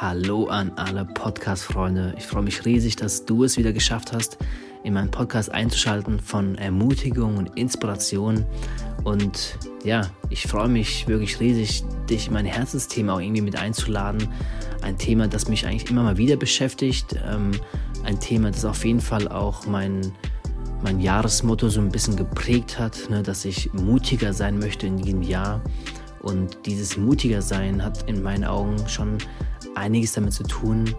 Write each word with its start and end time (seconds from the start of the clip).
Hallo 0.00 0.46
an 0.46 0.72
alle 0.74 1.04
Podcast-Freunde. 1.04 2.16
Ich 2.18 2.26
freue 2.26 2.42
mich 2.42 2.64
riesig, 2.64 2.96
dass 2.96 3.26
du 3.26 3.44
es 3.44 3.56
wieder 3.56 3.72
geschafft 3.72 4.12
hast, 4.12 4.38
in 4.82 4.92
meinen 4.92 5.12
Podcast 5.12 5.52
einzuschalten 5.52 6.18
von 6.18 6.56
Ermutigung 6.56 7.36
und 7.36 7.56
Inspiration. 7.56 8.44
Und 9.04 9.56
ja, 9.84 10.10
ich 10.30 10.48
freue 10.48 10.66
mich 10.66 11.06
wirklich 11.06 11.38
riesig, 11.38 11.84
dich 12.10 12.26
in 12.26 12.32
mein 12.32 12.44
Herzensthema 12.44 13.14
auch 13.14 13.20
irgendwie 13.20 13.42
mit 13.42 13.56
einzuladen. 13.56 14.26
Ein 14.82 14.98
Thema, 14.98 15.28
das 15.28 15.46
mich 15.46 15.64
eigentlich 15.64 15.88
immer 15.88 16.02
mal 16.02 16.16
wieder 16.16 16.36
beschäftigt. 16.36 17.14
Ähm, 17.24 17.52
ein 18.02 18.18
Thema, 18.18 18.50
das 18.50 18.64
auf 18.64 18.84
jeden 18.84 19.00
Fall 19.00 19.28
auch 19.28 19.64
mein, 19.64 20.12
mein 20.82 20.98
Jahresmotto 20.98 21.68
so 21.68 21.80
ein 21.80 21.90
bisschen 21.90 22.16
geprägt 22.16 22.80
hat, 22.80 23.08
ne, 23.10 23.22
dass 23.22 23.44
ich 23.44 23.72
mutiger 23.72 24.32
sein 24.32 24.58
möchte 24.58 24.88
in 24.88 24.96
diesem 24.96 25.22
Jahr. 25.22 25.62
Und 26.20 26.66
dieses 26.66 26.96
mutiger 26.96 27.42
sein 27.42 27.84
hat 27.84 28.08
in 28.08 28.22
meinen 28.22 28.44
Augen 28.44 28.76
schon 28.88 29.18
einiges 29.74 30.12
damit 30.12 30.32
zu 30.32 30.44
tun, 30.44 30.94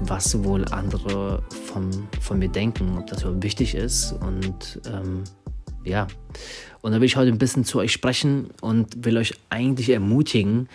was 0.00 0.42
wohl 0.44 0.64
andere 0.66 1.42
von, 1.66 2.08
von 2.20 2.38
mir 2.38 2.48
denken, 2.48 2.98
ob 2.98 3.06
das 3.06 3.22
überhaupt 3.22 3.42
wichtig 3.42 3.74
ist. 3.74 4.12
Und 4.12 4.80
ähm, 4.86 5.24
ja, 5.84 6.06
und 6.80 6.92
da 6.92 6.98
will 6.98 7.06
ich 7.06 7.16
heute 7.16 7.30
ein 7.30 7.38
bisschen 7.38 7.64
zu 7.64 7.78
euch 7.78 7.92
sprechen 7.92 8.50
und 8.60 9.04
will 9.04 9.18
euch 9.18 9.34
eigentlich 9.50 9.90
ermutigen, 9.90 10.68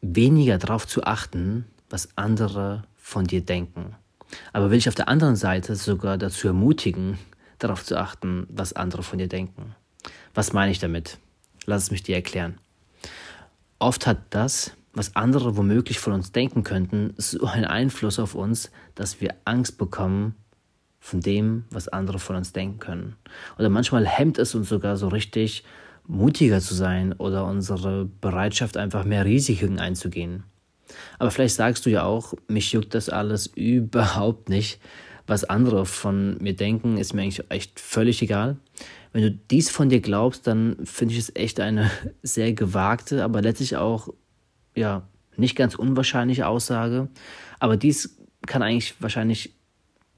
weniger 0.00 0.58
darauf 0.58 0.86
zu 0.86 1.04
achten, 1.04 1.66
was 1.90 2.08
andere 2.16 2.84
von 2.96 3.24
dir 3.24 3.40
denken. 3.40 3.94
Aber 4.52 4.70
will 4.70 4.78
ich 4.78 4.88
auf 4.88 4.94
der 4.94 5.08
anderen 5.08 5.36
Seite 5.36 5.76
sogar 5.76 6.18
dazu 6.18 6.48
ermutigen, 6.48 7.18
darauf 7.58 7.84
zu 7.84 7.96
achten, 7.96 8.46
was 8.50 8.72
andere 8.72 9.02
von 9.02 9.18
dir 9.18 9.28
denken. 9.28 9.74
Was 10.34 10.52
meine 10.52 10.72
ich 10.72 10.78
damit? 10.78 11.18
Lass 11.64 11.84
es 11.84 11.90
mich 11.90 12.02
dir 12.02 12.16
erklären. 12.16 12.58
Oft 13.78 14.06
hat 14.06 14.18
das, 14.30 14.72
was 14.96 15.14
andere 15.14 15.56
womöglich 15.56 15.98
von 15.98 16.14
uns 16.14 16.32
denken 16.32 16.64
könnten, 16.64 17.12
so 17.18 17.44
einen 17.44 17.66
Einfluss 17.66 18.18
auf 18.18 18.34
uns, 18.34 18.70
dass 18.94 19.20
wir 19.20 19.34
Angst 19.44 19.76
bekommen 19.76 20.34
von 20.98 21.20
dem, 21.20 21.64
was 21.70 21.88
andere 21.88 22.18
von 22.18 22.34
uns 22.34 22.52
denken 22.52 22.78
können. 22.78 23.16
Oder 23.58 23.68
manchmal 23.68 24.06
hemmt 24.06 24.38
es 24.38 24.54
uns 24.54 24.70
sogar 24.70 24.96
so 24.96 25.08
richtig, 25.08 25.64
mutiger 26.08 26.60
zu 26.60 26.74
sein 26.74 27.12
oder 27.12 27.44
unsere 27.46 28.06
Bereitschaft, 28.20 28.76
einfach 28.76 29.04
mehr 29.04 29.24
Risiken 29.24 29.78
einzugehen. 29.78 30.44
Aber 31.18 31.30
vielleicht 31.30 31.56
sagst 31.56 31.84
du 31.84 31.90
ja 31.90 32.04
auch, 32.04 32.34
mich 32.48 32.72
juckt 32.72 32.94
das 32.94 33.08
alles 33.08 33.46
überhaupt 33.54 34.48
nicht. 34.48 34.80
Was 35.26 35.44
andere 35.44 35.84
von 35.84 36.38
mir 36.38 36.54
denken, 36.54 36.96
ist 36.96 37.12
mir 37.12 37.22
eigentlich 37.22 37.50
echt 37.50 37.80
völlig 37.80 38.22
egal. 38.22 38.56
Wenn 39.12 39.22
du 39.22 39.30
dies 39.30 39.68
von 39.68 39.88
dir 39.88 40.00
glaubst, 40.00 40.46
dann 40.46 40.76
finde 40.84 41.14
ich 41.14 41.20
es 41.20 41.34
echt 41.34 41.60
eine 41.60 41.90
sehr 42.22 42.52
gewagte, 42.52 43.24
aber 43.24 43.42
letztlich 43.42 43.76
auch 43.76 44.08
ja, 44.76 45.02
nicht 45.36 45.56
ganz 45.56 45.74
unwahrscheinliche 45.74 46.46
Aussage, 46.46 47.08
aber 47.58 47.76
dies 47.76 48.16
kann 48.46 48.62
eigentlich 48.62 48.94
wahrscheinlich 49.00 49.54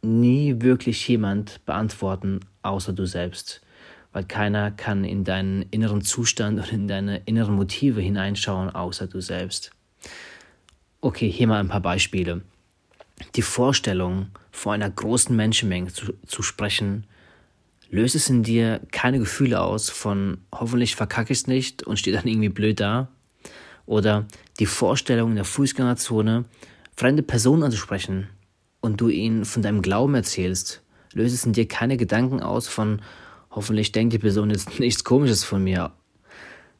nie 0.03 0.61
wirklich 0.61 1.07
jemand 1.09 1.65
beantworten, 1.65 2.41
außer 2.63 2.93
du 2.93 3.07
selbst. 3.07 3.63
Weil 4.13 4.25
keiner 4.25 4.71
kann 4.71 5.05
in 5.05 5.25
deinen 5.25 5.63
inneren 5.71 6.03
Zustand 6.03 6.59
und 6.59 6.73
in 6.73 6.89
deine 6.89 7.19
inneren 7.27 7.55
Motive 7.55 8.01
hineinschauen, 8.01 8.71
außer 8.71 9.07
du 9.07 9.21
selbst. 9.21 9.71
Okay, 11.01 11.31
hier 11.31 11.47
mal 11.47 11.61
ein 11.61 11.69
paar 11.69 11.81
Beispiele. 11.81 12.43
Die 13.35 13.43
Vorstellung, 13.43 14.29
vor 14.51 14.73
einer 14.73 14.91
großen 14.91 15.35
Menschenmenge 15.35 15.93
zu, 15.93 16.15
zu 16.27 16.43
sprechen, 16.43 17.07
löst 17.91 18.15
es 18.15 18.29
in 18.29 18.43
dir 18.43 18.81
keine 18.93 19.19
Gefühle 19.19 19.61
aus 19.61 19.91
von 19.91 20.39
hoffentlich 20.53 20.97
verkacke 20.97 21.33
ich 21.33 21.41
es 21.41 21.47
nicht 21.47 21.83
und 21.83 21.99
steht 21.99 22.15
dann 22.15 22.27
irgendwie 22.27 22.49
blöd 22.49 22.81
da, 22.81 23.09
oder 23.89 24.27
die 24.61 24.67
Vorstellung 24.67 25.31
in 25.31 25.37
der 25.37 25.45
Fußgängerzone, 25.45 26.45
fremde 26.95 27.23
Personen 27.23 27.63
anzusprechen 27.63 28.29
und 28.81 29.01
du 29.01 29.09
ihnen 29.09 29.45
von 29.45 29.63
deinem 29.63 29.83
Glauben 29.83 30.15
erzählst, 30.15 30.83
löst 31.15 31.35
es 31.35 31.47
in 31.47 31.55
dir 31.55 31.67
keine 31.67 31.97
Gedanken 31.97 32.41
aus 32.41 32.69
von, 32.69 33.01
hoffentlich 33.51 33.91
denkt 33.93 34.13
die 34.13 34.19
Person 34.19 34.51
jetzt 34.51 34.79
nichts 34.79 35.05
Komisches 35.05 35.43
von 35.43 35.65
mir. 35.65 35.93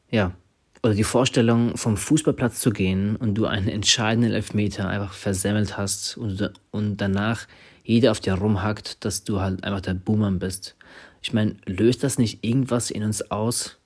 Ja. 0.09 0.33
Oder 0.81 0.93
die 0.93 1.03
Vorstellung, 1.03 1.75
vom 1.75 1.97
Fußballplatz 1.97 2.61
zu 2.61 2.69
gehen 2.69 3.17
und 3.17 3.35
du 3.35 3.47
einen 3.47 3.67
entscheidenden 3.67 4.31
Elfmeter 4.31 4.87
einfach 4.87 5.11
versemmelt 5.11 5.77
hast 5.77 6.15
und, 6.15 6.53
und 6.71 6.97
danach 6.97 7.47
jeder 7.83 8.11
auf 8.11 8.21
dir 8.21 8.35
rumhackt, 8.35 9.03
dass 9.03 9.25
du 9.25 9.41
halt 9.41 9.63
einfach 9.65 9.81
der 9.81 9.95
Boomer 9.95 10.31
bist. 10.31 10.77
Ich 11.21 11.33
meine, 11.33 11.57
löst 11.65 12.03
das 12.03 12.17
nicht 12.17 12.45
irgendwas 12.45 12.91
in 12.91 13.03
uns 13.03 13.29
aus, 13.29 13.78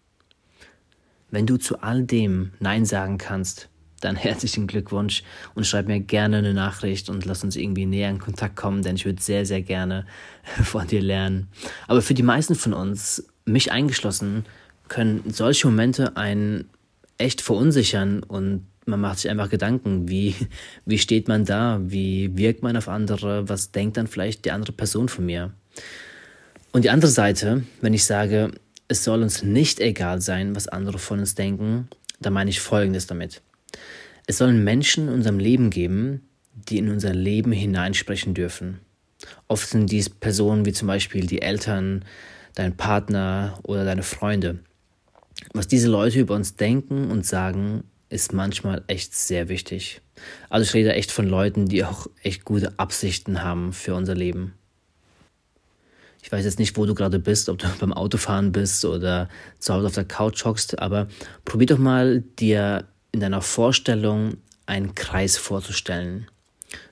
wenn 1.33 1.47
du 1.47 1.57
zu 1.57 1.81
all 1.81 2.03
dem 2.03 2.51
Nein 2.59 2.85
sagen 2.85 3.17
kannst, 3.17 3.67
dann 4.01 4.15
herzlichen 4.15 4.67
Glückwunsch 4.67 5.23
und 5.55 5.65
schreib 5.65 5.87
mir 5.87 5.99
gerne 5.99 6.37
eine 6.37 6.53
Nachricht 6.53 7.09
und 7.09 7.25
lass 7.25 7.43
uns 7.43 7.55
irgendwie 7.55 7.87
näher 7.87 8.09
in 8.09 8.19
Kontakt 8.19 8.55
kommen, 8.55 8.83
denn 8.83 8.95
ich 8.95 9.05
würde 9.05 9.21
sehr, 9.21 9.45
sehr 9.45 9.61
gerne 9.61 10.05
von 10.63 10.87
dir 10.87 11.01
lernen. 11.01 11.47
Aber 11.87 12.01
für 12.01 12.13
die 12.13 12.23
meisten 12.23 12.55
von 12.55 12.73
uns, 12.73 13.27
mich 13.45 13.71
eingeschlossen, 13.71 14.45
können 14.87 15.23
solche 15.27 15.67
Momente 15.67 16.15
einen 16.17 16.69
echt 17.17 17.41
verunsichern 17.41 18.21
und 18.21 18.67
man 18.85 19.01
macht 19.01 19.19
sich 19.19 19.31
einfach 19.31 19.49
Gedanken, 19.49 20.07
wie, 20.09 20.35
wie 20.85 20.99
steht 20.99 21.27
man 21.27 21.45
da, 21.45 21.81
wie 21.83 22.37
wirkt 22.37 22.61
man 22.61 22.77
auf 22.77 22.87
andere, 22.87 23.49
was 23.49 23.71
denkt 23.71 23.97
dann 23.97 24.07
vielleicht 24.07 24.45
die 24.45 24.51
andere 24.51 24.71
Person 24.71 25.09
von 25.09 25.25
mir. 25.25 25.51
Und 26.73 26.85
die 26.85 26.89
andere 26.89 27.09
Seite, 27.09 27.63
wenn 27.81 27.93
ich 27.93 28.05
sage, 28.05 28.51
es 28.87 29.03
soll 29.03 29.21
uns 29.23 29.43
nicht 29.43 29.79
egal 29.79 30.21
sein, 30.21 30.55
was 30.55 30.67
andere 30.67 30.99
von 30.99 31.19
uns 31.19 31.35
denken, 31.35 31.87
da 32.19 32.29
meine 32.29 32.49
ich 32.49 32.59
Folgendes 32.59 33.07
damit. 33.07 33.41
Es 34.27 34.37
sollen 34.37 34.63
Menschen 34.63 35.07
in 35.07 35.13
unserem 35.13 35.39
Leben 35.39 35.69
geben, 35.69 36.27
die 36.53 36.77
in 36.77 36.89
unser 36.89 37.13
Leben 37.13 37.51
hineinsprechen 37.51 38.33
dürfen. 38.33 38.79
Oft 39.47 39.69
sind 39.69 39.91
dies 39.91 40.09
Personen 40.09 40.65
wie 40.65 40.73
zum 40.73 40.87
Beispiel 40.87 41.25
die 41.25 41.41
Eltern, 41.41 42.05
dein 42.55 42.77
Partner 42.77 43.59
oder 43.63 43.85
deine 43.85 44.03
Freunde. 44.03 44.59
Was 45.53 45.67
diese 45.67 45.89
Leute 45.89 46.19
über 46.19 46.35
uns 46.35 46.55
denken 46.55 47.09
und 47.11 47.25
sagen, 47.25 47.83
ist 48.09 48.33
manchmal 48.33 48.83
echt 48.87 49.15
sehr 49.15 49.49
wichtig. 49.49 50.01
Also 50.49 50.63
ich 50.63 50.73
rede 50.73 50.93
echt 50.93 51.11
von 51.11 51.27
Leuten, 51.27 51.67
die 51.67 51.83
auch 51.83 52.07
echt 52.21 52.45
gute 52.45 52.77
Absichten 52.77 53.43
haben 53.43 53.73
für 53.73 53.95
unser 53.95 54.15
Leben. 54.15 54.53
Ich 56.23 56.31
weiß 56.31 56.45
jetzt 56.45 56.57
nicht, 56.57 56.77
wo 56.77 56.85
du 56.85 56.95
gerade 56.95 57.19
bist, 57.19 57.49
ob 57.49 57.57
du 57.59 57.67
beim 57.79 57.93
Autofahren 57.93 58.53
bist 58.53 58.85
oder 58.85 59.29
zu 59.59 59.73
Hause 59.73 59.87
auf 59.87 59.93
der 59.93 60.05
Couch 60.05 60.45
hockst, 60.45 60.79
aber 60.79 61.07
probier 61.45 61.67
doch 61.67 61.77
mal, 61.77 62.21
dir 62.39 62.87
in 63.11 63.19
deiner 63.19 63.41
Vorstellung 63.41 64.37
einen 64.65 64.95
Kreis 64.95 65.37
vorzustellen. 65.37 66.27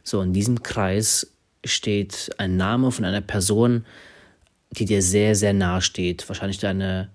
So, 0.03 0.22
in 0.22 0.34
diesem 0.34 0.62
Kreis 0.62 1.31
steht 1.64 2.30
ein 2.38 2.58
Name 2.58 2.92
von 2.92 3.06
einer 3.06 3.22
Person, 3.22 3.86
die 4.72 4.86
dir 4.86 5.02
sehr, 5.02 5.36
sehr 5.36 5.53
nahe 5.53 5.81
steht. 5.81 6.28
Wahrscheinlich 6.28 6.59
deine, 6.59 7.09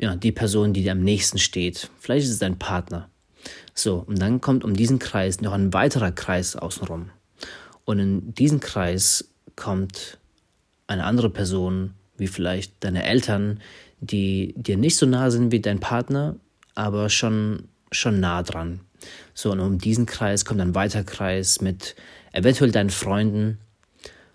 ja, 0.00 0.14
die 0.14 0.32
Person, 0.32 0.74
die 0.74 0.82
dir 0.82 0.92
am 0.92 1.02
nächsten 1.02 1.38
steht. 1.38 1.90
Vielleicht 1.98 2.26
ist 2.26 2.32
es 2.32 2.38
dein 2.38 2.58
Partner. 2.58 3.08
So, 3.74 4.04
und 4.06 4.20
dann 4.20 4.42
kommt 4.42 4.64
um 4.64 4.74
diesen 4.74 4.98
Kreis 4.98 5.40
noch 5.40 5.52
ein 5.52 5.72
weiterer 5.72 6.12
Kreis 6.12 6.56
außenrum. 6.56 7.10
Und 7.86 7.98
in 7.98 8.34
diesen 8.34 8.60
Kreis 8.60 9.32
kommt 9.56 10.19
eine 10.90 11.04
andere 11.04 11.30
Person, 11.30 11.94
wie 12.16 12.26
vielleicht 12.26 12.72
deine 12.80 13.04
Eltern, 13.04 13.60
die 14.00 14.54
dir 14.56 14.76
nicht 14.76 14.96
so 14.96 15.06
nah 15.06 15.30
sind 15.30 15.52
wie 15.52 15.60
dein 15.60 15.78
Partner, 15.78 16.36
aber 16.74 17.08
schon, 17.08 17.68
schon 17.92 18.18
nah 18.18 18.42
dran. 18.42 18.80
So, 19.32 19.52
und 19.52 19.60
um 19.60 19.78
diesen 19.78 20.04
Kreis 20.04 20.44
kommt 20.44 20.60
ein 20.60 20.74
weiterer 20.74 21.04
Kreis 21.04 21.60
mit 21.60 21.94
eventuell 22.32 22.72
deinen 22.72 22.90
Freunden. 22.90 23.58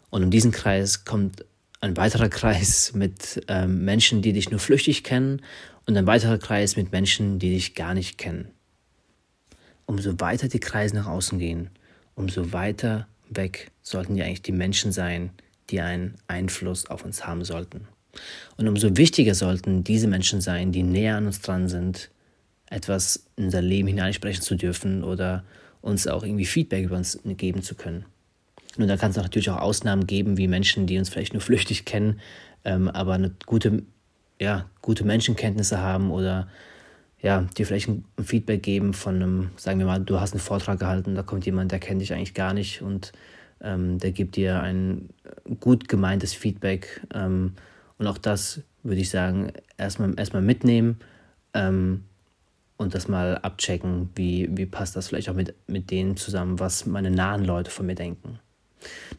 Und 0.10 0.24
um 0.24 0.32
diesen 0.32 0.52
Kreis 0.52 1.04
kommt 1.04 1.46
ein 1.82 1.98
weiterer 1.98 2.30
Kreis 2.30 2.94
mit 2.94 3.44
ähm, 3.50 3.84
Menschen, 3.84 4.22
die 4.22 4.32
dich 4.32 4.50
nur 4.50 4.60
flüchtig 4.60 5.04
kennen. 5.04 5.42
Und 5.86 5.98
ein 5.98 6.08
weiterer 6.08 6.38
Kreis 6.38 6.78
mit 6.78 6.94
Menschen, 6.94 7.38
die 7.38 7.50
dich 7.50 7.76
gar 7.76 7.94
nicht 7.94 8.18
kennen. 8.18 8.48
Umso 9.86 10.20
weiter 10.20 10.48
die 10.48 10.60
Kreise 10.60 10.96
nach 10.96 11.06
außen 11.06 11.38
gehen, 11.38 11.70
umso 12.16 12.54
weiter 12.54 13.08
weg 13.30 13.72
sollten 13.84 14.16
ja 14.16 14.26
eigentlich 14.26 14.42
die 14.42 14.52
Menschen 14.52 14.92
sein, 14.92 15.32
die 15.70 15.82
einen 15.82 16.16
Einfluss 16.28 16.86
auf 16.88 17.06
uns 17.06 17.26
haben 17.26 17.44
sollten. 17.44 17.88
Und 18.58 18.68
umso 18.68 18.96
wichtiger 18.98 19.36
sollten 19.36 19.84
diese 19.84 20.08
Menschen 20.08 20.42
sein, 20.42 20.72
die 20.72 20.84
näher 20.84 21.18
an 21.18 21.26
uns 21.26 21.42
dran 21.42 21.68
sind, 21.68 22.10
etwas 22.70 23.28
in 23.36 23.46
unser 23.46 23.62
Leben 23.62 23.88
hineinsprechen 23.88 24.42
zu 24.42 24.56
dürfen 24.56 25.04
oder 25.04 25.44
uns 25.82 26.08
auch 26.08 26.24
irgendwie 26.24 26.46
Feedback 26.46 26.86
über 26.86 26.98
uns 26.98 27.20
geben 27.24 27.62
zu 27.62 27.76
können. 27.76 28.06
Nun, 28.78 28.88
da 28.88 28.98
kann 28.98 29.12
es 29.12 29.18
natürlich 29.18 29.50
auch 29.50 29.62
Ausnahmen 29.62 30.08
geben, 30.08 30.38
wie 30.38 30.48
Menschen, 30.48 30.88
die 30.88 30.98
uns 30.98 31.10
vielleicht 31.10 31.34
nur 31.34 31.42
flüchtig 31.42 31.86
kennen, 31.86 32.20
ähm, 32.66 32.90
aber 32.90 33.14
eine 33.14 33.32
gute, 33.46 33.84
ja, 34.40 34.70
gute 34.82 35.06
Menschenkenntnisse 35.06 35.80
haben 35.80 36.12
oder 36.12 36.48
ja, 37.22 37.42
dir 37.58 37.66
vielleicht 37.66 37.88
ein 37.88 38.04
Feedback 38.24 38.64
geben 38.64 38.94
von 38.94 39.16
einem, 39.16 39.50
sagen 39.58 39.80
wir 39.80 39.86
mal, 39.86 40.00
du 40.00 40.20
hast 40.20 40.34
einen 40.34 40.42
Vortrag 40.42 40.80
gehalten, 40.80 41.16
da 41.16 41.24
kommt 41.24 41.46
jemand, 41.46 41.72
der 41.72 41.80
kennt 41.80 42.02
dich 42.02 42.14
eigentlich 42.14 42.34
gar 42.34 42.54
nicht 42.54 42.82
und 42.82 43.14
ähm, 43.62 44.00
der 44.00 44.12
gibt 44.12 44.36
dir 44.36 44.62
ein 44.62 45.10
gut 45.60 45.88
gemeintes 45.88 46.34
Feedback. 46.34 47.02
Ähm, 47.14 47.54
und 47.98 48.08
auch 48.08 48.18
das 48.18 48.62
würde 48.84 49.02
ich 49.02 49.10
sagen, 49.10 49.52
erstmal, 49.78 50.14
erstmal 50.18 50.42
mitnehmen. 50.42 51.00
Ähm, 51.54 52.04
und 52.78 52.94
das 52.94 53.08
mal 53.08 53.38
abchecken, 53.38 54.10
wie, 54.16 54.50
wie 54.52 54.66
passt 54.66 54.96
das 54.96 55.08
vielleicht 55.08 55.30
auch 55.30 55.36
mit, 55.36 55.54
mit 55.68 55.92
denen 55.92 56.18
zusammen, 56.18 56.60
was 56.60 56.86
meine 56.86 57.10
nahen 57.10 57.46
Leute 57.46 57.72
von 57.72 57.86
mir 57.86 57.96
denken. 57.96 58.40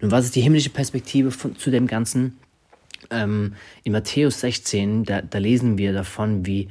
Nun, 0.00 0.10
was 0.10 0.26
ist 0.26 0.36
die 0.36 0.42
himmlische 0.42 0.70
Perspektive 0.70 1.30
von, 1.30 1.56
zu 1.56 1.70
dem 1.70 1.86
Ganzen? 1.86 2.38
Ähm, 3.10 3.54
in 3.82 3.92
Matthäus 3.92 4.40
16, 4.40 5.04
da, 5.04 5.22
da 5.22 5.38
lesen 5.38 5.78
wir 5.78 5.92
davon, 5.92 6.44
wie, 6.44 6.68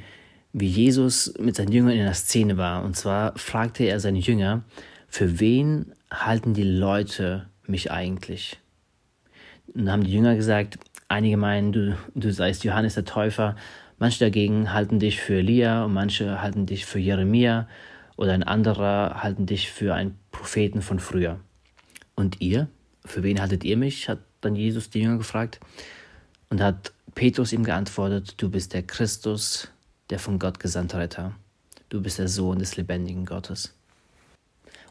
wie 0.52 0.68
Jesus 0.68 1.34
mit 1.40 1.56
seinen 1.56 1.72
Jüngern 1.72 1.92
in 1.92 2.04
der 2.04 2.14
Szene 2.14 2.56
war. 2.56 2.84
Und 2.84 2.96
zwar 2.96 3.36
fragte 3.36 3.84
er 3.84 3.98
seine 3.98 4.20
Jünger, 4.20 4.62
für 5.08 5.40
wen 5.40 5.92
halten 6.10 6.54
die 6.54 6.62
Leute 6.62 7.46
mich 7.68 7.90
eigentlich? 7.90 8.58
Und 9.74 9.90
haben 9.90 10.04
die 10.04 10.12
Jünger 10.12 10.36
gesagt, 10.36 10.78
einige 11.08 11.36
meinen, 11.36 11.72
du, 11.72 11.96
du 12.14 12.32
seist 12.32 12.64
Johannes 12.64 12.94
der 12.94 13.04
Täufer, 13.04 13.56
Manche 13.98 14.24
dagegen 14.24 14.72
halten 14.72 14.98
dich 14.98 15.20
für 15.20 15.36
Elia 15.36 15.84
und 15.84 15.94
manche 15.94 16.42
halten 16.42 16.66
dich 16.66 16.84
für 16.84 16.98
Jeremia 16.98 17.66
oder 18.16 18.34
ein 18.34 18.42
anderer 18.42 19.22
halten 19.22 19.46
dich 19.46 19.70
für 19.70 19.94
einen 19.94 20.18
Propheten 20.32 20.82
von 20.82 20.98
früher. 20.98 21.40
Und 22.14 22.40
ihr? 22.40 22.68
Für 23.04 23.22
wen 23.22 23.40
haltet 23.40 23.64
ihr 23.64 23.76
mich? 23.76 24.08
hat 24.08 24.18
dann 24.42 24.54
Jesus 24.54 24.90
die 24.90 25.00
Jünger 25.00 25.16
gefragt. 25.16 25.60
Und 26.50 26.60
hat 26.60 26.92
Petrus 27.14 27.52
ihm 27.52 27.64
geantwortet, 27.64 28.34
du 28.36 28.50
bist 28.50 28.74
der 28.74 28.82
Christus, 28.82 29.70
der 30.10 30.18
von 30.18 30.38
Gott 30.38 30.60
gesandte 30.60 30.98
Retter. 30.98 31.34
Du 31.88 32.02
bist 32.02 32.18
der 32.18 32.28
Sohn 32.28 32.58
des 32.58 32.76
lebendigen 32.76 33.24
Gottes. 33.24 33.74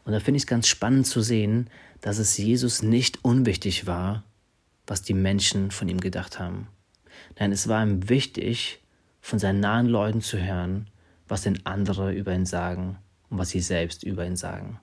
Und 0.04 0.12
da 0.12 0.20
finde 0.20 0.36
ich 0.36 0.42
es 0.42 0.48
ganz 0.48 0.66
spannend 0.66 1.06
zu 1.06 1.20
sehen, 1.20 1.68
dass 2.00 2.18
es 2.18 2.36
Jesus 2.36 2.82
nicht 2.82 3.24
unwichtig 3.24 3.86
war, 3.86 4.24
was 4.86 5.02
die 5.02 5.14
Menschen 5.14 5.70
von 5.70 5.88
ihm 5.88 6.00
gedacht 6.00 6.38
haben. 6.38 6.68
Nein, 7.38 7.52
es 7.52 7.68
war 7.68 7.82
ihm 7.82 8.08
wichtig, 8.08 8.80
von 9.20 9.38
seinen 9.38 9.60
nahen 9.60 9.86
Leuten 9.86 10.20
zu 10.20 10.38
hören, 10.38 10.88
was 11.28 11.42
denn 11.42 11.64
andere 11.64 12.12
über 12.12 12.34
ihn 12.34 12.46
sagen 12.46 12.98
und 13.28 13.38
was 13.38 13.50
sie 13.50 13.60
selbst 13.60 14.04
über 14.04 14.24
ihn 14.26 14.36
sagen. 14.36 14.78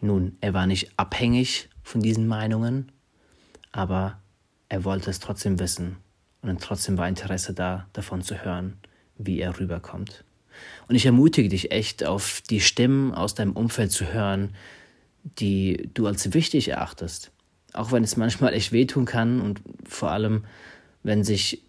Nun, 0.00 0.36
er 0.40 0.54
war 0.54 0.66
nicht 0.66 0.98
abhängig 0.98 1.68
von 1.82 2.00
diesen 2.00 2.26
Meinungen, 2.26 2.90
aber 3.70 4.18
er 4.68 4.84
wollte 4.84 5.10
es 5.10 5.20
trotzdem 5.20 5.58
wissen 5.58 5.96
und 6.40 6.62
trotzdem 6.62 6.96
war 6.98 7.08
Interesse 7.08 7.52
da, 7.52 7.86
davon 7.92 8.22
zu 8.22 8.42
hören, 8.42 8.78
wie 9.18 9.40
er 9.40 9.58
rüberkommt. 9.58 10.24
Und 10.88 10.94
ich 10.94 11.06
ermutige 11.06 11.48
dich 11.48 11.70
echt, 11.70 12.04
auf 12.04 12.42
die 12.48 12.60
Stimmen 12.60 13.14
aus 13.14 13.34
deinem 13.34 13.52
Umfeld 13.52 13.92
zu 13.92 14.12
hören, 14.12 14.54
die 15.24 15.90
du 15.94 16.06
als 16.06 16.34
wichtig 16.34 16.68
erachtest. 16.68 17.30
Auch 17.72 17.92
wenn 17.92 18.04
es 18.04 18.16
manchmal 18.16 18.54
echt 18.54 18.72
wehtun 18.72 19.04
kann 19.04 19.40
und 19.40 19.60
vor 19.88 20.10
allem, 20.10 20.44
wenn 21.02 21.24
sich 21.24 21.62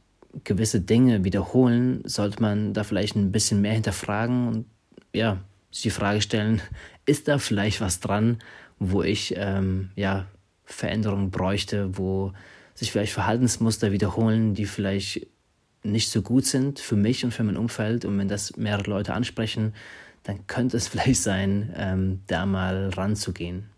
gewisse 0.43 0.81
Dinge 0.81 1.23
wiederholen, 1.23 2.01
sollte 2.05 2.41
man 2.41 2.73
da 2.73 2.83
vielleicht 2.83 3.15
ein 3.15 3.31
bisschen 3.31 3.61
mehr 3.61 3.73
hinterfragen 3.73 4.47
und 4.47 4.65
ja, 5.13 5.37
sich 5.71 5.83
die 5.83 5.89
Frage 5.91 6.21
stellen, 6.21 6.61
ist 7.05 7.27
da 7.27 7.37
vielleicht 7.37 7.81
was 7.81 7.99
dran, 7.99 8.39
wo 8.79 9.03
ich 9.03 9.33
ähm, 9.37 9.91
ja 9.95 10.25
Veränderungen 10.65 11.31
bräuchte, 11.31 11.97
wo 11.97 12.33
sich 12.73 12.91
vielleicht 12.91 13.13
Verhaltensmuster 13.13 13.91
wiederholen, 13.91 14.55
die 14.55 14.65
vielleicht 14.65 15.27
nicht 15.83 16.09
so 16.09 16.21
gut 16.21 16.45
sind 16.45 16.79
für 16.79 16.95
mich 16.95 17.23
und 17.23 17.31
für 17.31 17.43
mein 17.43 17.57
Umfeld. 17.57 18.05
Und 18.05 18.17
wenn 18.17 18.27
das 18.27 18.57
mehrere 18.57 18.89
Leute 18.89 19.13
ansprechen, 19.13 19.73
dann 20.23 20.47
könnte 20.47 20.77
es 20.77 20.87
vielleicht 20.89 21.21
sein, 21.21 21.73
ähm, 21.75 22.21
da 22.27 22.45
mal 22.45 22.89
ranzugehen. 22.89 23.69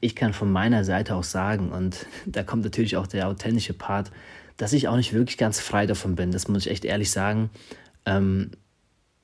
Ich 0.00 0.14
kann 0.14 0.32
von 0.32 0.50
meiner 0.50 0.84
Seite 0.84 1.16
auch 1.16 1.24
sagen, 1.24 1.70
und 1.70 2.06
da 2.26 2.42
kommt 2.42 2.64
natürlich 2.64 2.96
auch 2.96 3.06
der 3.06 3.28
authentische 3.28 3.74
Part, 3.74 4.10
dass 4.56 4.72
ich 4.72 4.88
auch 4.88 4.96
nicht 4.96 5.12
wirklich 5.12 5.38
ganz 5.38 5.60
frei 5.60 5.86
davon 5.86 6.16
bin. 6.16 6.32
Das 6.32 6.48
muss 6.48 6.66
ich 6.66 6.72
echt 6.72 6.84
ehrlich 6.84 7.10
sagen. 7.10 7.50
Ähm, 8.06 8.50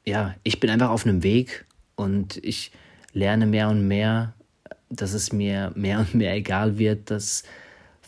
ja, 0.06 0.34
ich 0.42 0.60
bin 0.60 0.70
einfach 0.70 0.90
auf 0.90 1.06
einem 1.06 1.22
Weg 1.22 1.66
und 1.96 2.36
ich 2.44 2.72
lerne 3.12 3.46
mehr 3.46 3.68
und 3.68 3.88
mehr, 3.88 4.34
dass 4.90 5.12
es 5.12 5.32
mir 5.32 5.72
mehr 5.74 6.00
und 6.00 6.14
mehr 6.14 6.34
egal 6.34 6.78
wird, 6.78 7.10
dass 7.10 7.44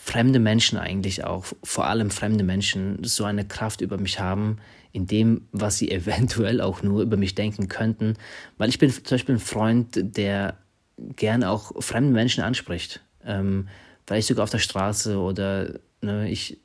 fremde 0.06 0.38
Menschen 0.38 0.79
eigentlich 0.79 1.25
auch, 1.25 1.47
vor 1.64 1.87
allem 1.87 2.11
fremde 2.11 2.44
Menschen, 2.44 3.03
so 3.03 3.25
eine 3.25 3.44
Kraft 3.44 3.81
über 3.81 3.99
mich 3.99 4.20
haben, 4.20 4.58
in 4.93 5.08
dem, 5.08 5.49
was 5.50 5.79
sie 5.79 5.91
eventuell 5.91 6.61
auch 6.61 6.82
nur 6.82 7.03
über 7.03 7.17
mich 7.17 7.35
denken 7.35 7.69
könnten. 7.69 8.14
Weil 8.56 8.69
ich 8.69 8.79
bin 8.79 8.91
zum 8.91 9.03
Beispiel 9.03 9.35
ein 9.35 9.41
Freund, 9.41 10.17
der 10.17 10.58
gerne 10.97 11.50
auch 11.50 11.73
fremde 11.82 12.12
Menschen 12.12 12.44
anspricht. 12.44 13.00
Ähm, 13.25 13.67
vielleicht 14.06 14.29
sogar 14.29 14.44
auf 14.44 14.50
der 14.50 14.61
Straße 14.61 15.19
oder 15.19 15.81
ne, 16.00 16.31
ich 16.31 16.61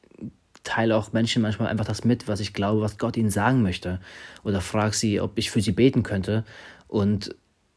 teile 0.64 0.96
auch 0.96 1.12
Menschen 1.12 1.42
manchmal 1.42 1.70
einfach 1.70 1.86
das 1.86 2.04
mit, 2.04 2.28
was 2.28 2.42
ich 2.42 2.54
glaube, 2.54 2.82
was 2.82 3.00
Gott 3.00 3.18
ihnen 3.18 3.32
sagen 3.32 3.64
möchte. 3.64 4.00
Oder 4.44 4.62
frage 4.62 4.96
sie, 4.96 5.20
ob 5.20 5.40
ich 5.40 5.50
für 5.50 5.62
sie 5.62 5.72
beten 5.72 6.04
könnte. 6.04 6.46
Und 6.88 7.36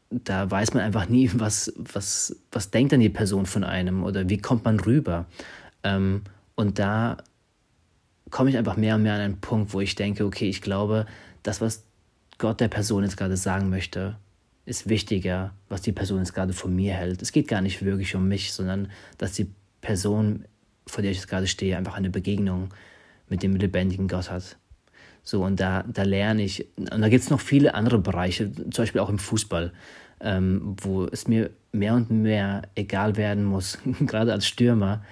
da 0.09 0.49
weiß 0.49 0.73
man 0.73 0.83
einfach 0.83 1.09
nie, 1.09 1.29
was, 1.33 1.73
was, 1.77 2.35
was 2.51 2.71
denkt 2.71 2.93
dann 2.93 2.99
die 2.99 3.09
Person 3.09 3.45
von 3.45 3.63
einem 3.63 4.03
oder 4.03 4.29
wie 4.29 4.37
kommt 4.37 4.65
man 4.65 4.79
rüber. 4.79 5.25
Ähm, 5.83 6.21
und 6.55 6.79
da 6.79 7.17
komme 8.29 8.49
ich 8.49 8.57
einfach 8.57 8.77
mehr 8.77 8.95
und 8.95 9.03
mehr 9.03 9.15
an 9.15 9.21
einen 9.21 9.41
Punkt, 9.41 9.73
wo 9.73 9.81
ich 9.81 9.95
denke, 9.95 10.25
okay, 10.25 10.49
ich 10.49 10.61
glaube, 10.61 11.05
das, 11.43 11.61
was 11.61 11.83
Gott 12.37 12.59
der 12.59 12.67
Person 12.67 13.03
jetzt 13.03 13.17
gerade 13.17 13.37
sagen 13.37 13.69
möchte, 13.69 14.17
ist 14.65 14.89
wichtiger, 14.89 15.53
was 15.69 15.81
die 15.81 15.91
Person 15.91 16.19
jetzt 16.19 16.33
gerade 16.33 16.53
von 16.53 16.75
mir 16.75 16.93
hält. 16.93 17.21
Es 17.21 17.31
geht 17.31 17.47
gar 17.47 17.61
nicht 17.61 17.83
wirklich 17.83 18.15
um 18.15 18.27
mich, 18.27 18.51
sondern 18.51 18.91
dass 19.17 19.33
die 19.33 19.51
Person 19.81 20.45
vor 20.87 21.01
der 21.01 21.11
ich 21.11 21.17
jetzt 21.17 21.27
gerade 21.27 21.47
stehe, 21.47 21.77
einfach 21.77 21.95
eine 21.95 22.09
Begegnung 22.09 22.69
mit 23.27 23.43
dem 23.43 23.55
lebendigen 23.55 24.07
Gott 24.07 24.29
hat. 24.29 24.57
So, 25.25 25.43
und 25.43 25.59
da, 25.59 25.83
da 25.91 26.03
lerne 26.03 26.43
ich, 26.43 26.67
und 26.77 27.01
da 27.01 27.09
gibt 27.09 27.23
es 27.23 27.31
noch 27.31 27.41
viele 27.41 27.73
andere 27.73 27.97
Bereiche, 27.97 28.51
zum 28.53 28.83
Beispiel 28.83 29.01
auch 29.01 29.09
im 29.09 29.17
Fußball, 29.17 29.73
ähm, 30.21 30.75
wo 30.79 31.05
es 31.05 31.27
mir 31.27 31.49
mehr 31.71 31.95
und 31.95 32.11
mehr 32.11 32.61
egal 32.75 33.17
werden 33.17 33.43
muss, 33.43 33.79
gerade 34.01 34.31
als 34.31 34.45
Stürmer, 34.45 35.03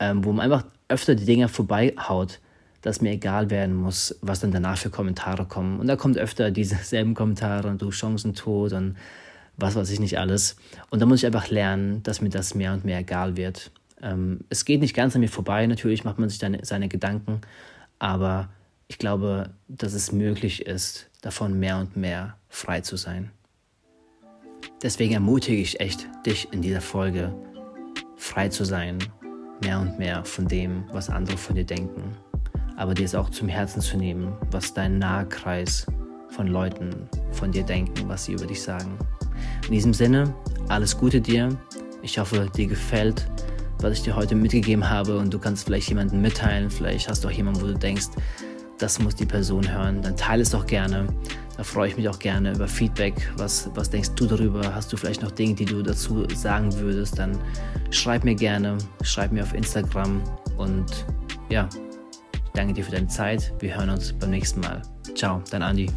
ähm, 0.00 0.24
wo 0.24 0.32
man 0.32 0.44
einfach 0.50 0.64
öfter 0.88 1.14
die 1.14 1.26
Dinger 1.26 1.48
vorbeihaut, 1.48 2.40
dass 2.80 3.02
mir 3.02 3.10
egal 3.10 3.50
werden 3.50 3.74
muss, 3.74 4.16
was 4.22 4.40
dann 4.40 4.52
danach 4.52 4.78
für 4.78 4.88
Kommentare 4.88 5.44
kommen. 5.44 5.78
Und 5.78 5.86
da 5.86 5.96
kommt 5.96 6.16
öfter 6.16 6.50
dieselben 6.50 7.12
Kommentare 7.12 7.74
du 7.76 7.90
Chancen 7.90 8.34
tot 8.34 8.72
und 8.72 8.96
was 9.58 9.74
weiß 9.74 9.90
ich 9.90 10.00
nicht 10.00 10.18
alles. 10.18 10.56
Und 10.88 11.00
da 11.02 11.06
muss 11.06 11.18
ich 11.18 11.26
einfach 11.26 11.50
lernen, 11.50 12.02
dass 12.04 12.22
mir 12.22 12.30
das 12.30 12.54
mehr 12.54 12.72
und 12.72 12.86
mehr 12.86 13.00
egal 13.00 13.36
wird. 13.36 13.70
Ähm, 14.00 14.40
es 14.48 14.64
geht 14.64 14.80
nicht 14.80 14.94
ganz 14.94 15.14
an 15.14 15.20
mir 15.20 15.28
vorbei, 15.28 15.66
natürlich 15.66 16.04
macht 16.04 16.18
man 16.18 16.30
sich 16.30 16.38
dann 16.38 16.56
seine 16.62 16.88
Gedanken, 16.88 17.42
aber 17.98 18.48
ich 18.88 18.98
glaube, 18.98 19.50
dass 19.68 19.92
es 19.92 20.12
möglich 20.12 20.66
ist, 20.66 21.10
davon 21.20 21.58
mehr 21.58 21.78
und 21.78 21.96
mehr 21.96 22.36
frei 22.48 22.80
zu 22.80 22.96
sein. 22.96 23.30
Deswegen 24.82 25.12
ermutige 25.12 25.60
ich 25.60 25.80
echt, 25.80 26.08
dich 26.24 26.48
in 26.52 26.62
dieser 26.62 26.80
Folge 26.80 27.34
frei 28.16 28.48
zu 28.48 28.64
sein, 28.64 28.98
mehr 29.62 29.78
und 29.78 29.98
mehr 29.98 30.24
von 30.24 30.48
dem, 30.48 30.84
was 30.92 31.10
andere 31.10 31.36
von 31.36 31.54
dir 31.54 31.64
denken, 31.64 32.16
aber 32.76 32.94
dir 32.94 33.04
es 33.04 33.14
auch 33.14 33.30
zum 33.30 33.48
Herzen 33.48 33.82
zu 33.82 33.96
nehmen, 33.96 34.36
was 34.50 34.72
dein 34.72 34.98
Nahkreis 34.98 35.86
von 36.30 36.46
Leuten 36.46 37.08
von 37.32 37.52
dir 37.52 37.64
denken, 37.64 38.08
was 38.08 38.24
sie 38.24 38.32
über 38.32 38.46
dich 38.46 38.62
sagen. 38.62 38.98
In 39.66 39.72
diesem 39.72 39.94
Sinne, 39.94 40.34
alles 40.68 40.96
Gute 40.96 41.20
dir. 41.20 41.56
Ich 42.02 42.18
hoffe, 42.18 42.50
dir 42.56 42.66
gefällt 42.66 43.26
was 43.80 43.92
ich 43.92 44.02
dir 44.02 44.16
heute 44.16 44.34
mitgegeben 44.34 44.88
habe 44.88 45.18
und 45.18 45.32
du 45.32 45.38
kannst 45.38 45.64
vielleicht 45.64 45.88
jemanden 45.88 46.20
mitteilen, 46.20 46.70
vielleicht 46.70 47.08
hast 47.08 47.24
du 47.24 47.28
auch 47.28 47.32
jemanden, 47.32 47.60
wo 47.60 47.66
du 47.66 47.74
denkst, 47.74 48.08
das 48.78 48.98
muss 48.98 49.14
die 49.14 49.26
Person 49.26 49.70
hören, 49.70 50.02
dann 50.02 50.16
teile 50.16 50.42
es 50.42 50.50
doch 50.50 50.66
gerne. 50.66 51.06
Da 51.56 51.64
freue 51.64 51.88
ich 51.88 51.96
mich 51.96 52.08
auch 52.08 52.18
gerne 52.18 52.54
über 52.54 52.68
Feedback. 52.68 53.32
Was, 53.36 53.68
was 53.74 53.90
denkst 53.90 54.10
du 54.14 54.26
darüber? 54.26 54.74
Hast 54.74 54.92
du 54.92 54.96
vielleicht 54.96 55.22
noch 55.22 55.32
Dinge, 55.32 55.54
die 55.54 55.64
du 55.64 55.82
dazu 55.82 56.24
sagen 56.34 56.72
würdest? 56.78 57.18
Dann 57.18 57.36
schreib 57.90 58.24
mir 58.24 58.36
gerne, 58.36 58.78
schreib 59.02 59.32
mir 59.32 59.42
auf 59.42 59.54
Instagram 59.54 60.22
und 60.56 61.04
ja, 61.48 61.68
ich 62.32 62.52
danke 62.54 62.74
dir 62.74 62.84
für 62.84 62.92
deine 62.92 63.08
Zeit. 63.08 63.52
Wir 63.58 63.76
hören 63.76 63.90
uns 63.90 64.12
beim 64.12 64.30
nächsten 64.30 64.60
Mal. 64.60 64.82
Ciao, 65.14 65.42
dein 65.50 65.62
Andi. 65.62 65.90